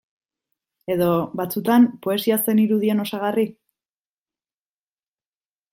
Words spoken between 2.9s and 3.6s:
osagarri?